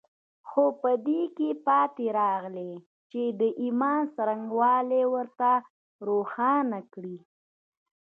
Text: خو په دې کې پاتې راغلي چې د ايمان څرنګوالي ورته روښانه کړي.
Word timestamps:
خو 0.49 0.63
په 0.81 0.91
دې 1.07 1.21
کې 1.37 1.49
پاتې 1.67 2.05
راغلي 2.19 2.71
چې 3.11 3.21
د 3.39 3.41
ايمان 3.61 4.01
څرنګوالي 4.15 5.03
ورته 5.13 5.51
روښانه 6.07 6.79
کړي. 6.93 7.17